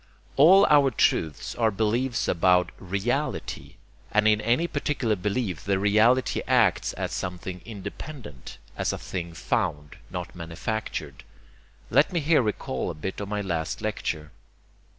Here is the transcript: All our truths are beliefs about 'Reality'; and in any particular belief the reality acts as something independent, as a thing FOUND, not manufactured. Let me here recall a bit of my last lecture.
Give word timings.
All 0.35 0.65
our 0.67 0.89
truths 0.89 1.53
are 1.53 1.69
beliefs 1.69 2.27
about 2.27 2.71
'Reality'; 2.79 3.75
and 4.11 4.27
in 4.27 4.41
any 4.41 4.65
particular 4.65 5.15
belief 5.15 5.63
the 5.63 5.77
reality 5.77 6.41
acts 6.47 6.93
as 6.93 7.11
something 7.13 7.61
independent, 7.65 8.57
as 8.75 8.91
a 8.91 8.97
thing 8.97 9.35
FOUND, 9.35 9.97
not 10.09 10.33
manufactured. 10.35 11.23
Let 11.91 12.11
me 12.11 12.19
here 12.19 12.41
recall 12.41 12.89
a 12.89 12.95
bit 12.95 13.19
of 13.19 13.29
my 13.29 13.41
last 13.41 13.79
lecture. 13.83 14.31